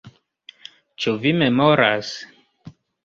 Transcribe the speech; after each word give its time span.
Ĉu 1.05 1.13
vi 1.25 1.33
memoras? 1.43 2.11